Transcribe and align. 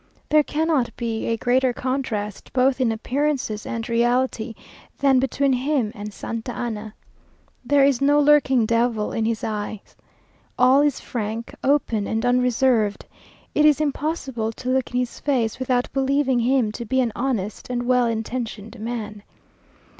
There 0.29 0.41
cannot 0.41 0.89
be 0.97 1.27
a 1.27 1.37
greater 1.37 1.73
contrast, 1.73 2.51
both 2.53 2.81
in 2.81 2.91
appearance 2.91 3.51
and 3.67 3.87
reality, 3.87 4.55
than 4.97 5.19
between 5.19 5.53
him 5.53 5.91
and 5.93 6.11
Santa 6.11 6.51
Anna. 6.55 6.95
There 7.63 7.83
is 7.85 8.01
no 8.01 8.19
lurking 8.19 8.65
devil 8.65 9.11
in 9.11 9.25
his 9.25 9.43
eye. 9.43 9.79
All 10.57 10.81
is 10.81 10.99
frank, 10.99 11.53
open, 11.63 12.07
and 12.07 12.25
unreserved. 12.25 13.05
It 13.53 13.63
is 13.63 13.79
impossible 13.79 14.51
to 14.53 14.69
look 14.69 14.89
in 14.89 14.97
his 14.97 15.19
face 15.19 15.59
without 15.59 15.87
believing 15.93 16.39
him 16.39 16.71
to 16.71 16.83
be 16.85 16.99
an 16.99 17.11
honest 17.15 17.69
and 17.69 17.83
well 17.83 18.07
intentioned 18.07 18.79
man. 18.79 19.21